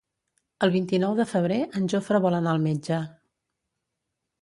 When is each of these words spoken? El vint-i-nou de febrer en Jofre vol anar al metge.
El 0.67 0.73
vint-i-nou 0.75 1.13
de 1.19 1.27
febrer 1.35 1.59
en 1.81 1.87
Jofre 1.95 2.25
vol 2.27 2.41
anar 2.41 2.57
al 2.57 2.67
metge. 2.67 3.01